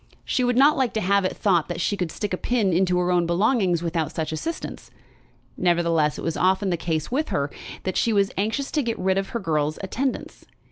[0.25, 2.97] She would not like to have it thought that she could stick a pin into
[2.97, 4.89] her own belongings without such assistance.
[5.57, 7.51] Nevertheless it was often the case with her,
[7.83, 10.43] that she was anxious to get rid of her girl's attendance.